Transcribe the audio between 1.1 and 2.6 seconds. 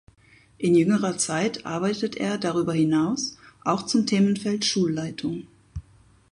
Zeit arbeitet er